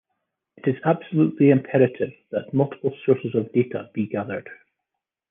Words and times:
It 0.57 0.67
is 0.67 0.81
absolutely 0.83 1.51
imperative 1.51 2.11
that 2.31 2.55
multiple 2.55 2.91
sources 3.05 3.35
of 3.35 3.51
data 3.53 3.91
be 3.93 4.07
gathered. 4.07 4.49